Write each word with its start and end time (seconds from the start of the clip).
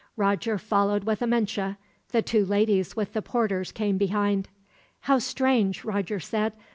Roger 0.17 0.57
followed 0.57 1.03
with 1.03 1.21
Amenche, 1.21 1.75
the 2.11 2.23
two 2.23 2.43
ladies 2.43 2.95
with 2.95 3.13
the 3.13 3.21
porters 3.21 3.71
came 3.71 3.99
behind. 3.99 4.49
"How 5.01 5.19
strange," 5.19 5.85
Roger 5.85 6.19
said. 6.19 6.53